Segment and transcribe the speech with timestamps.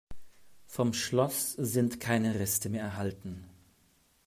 [0.65, 3.47] Vom Schloss sind keine Reste mehr erhalten.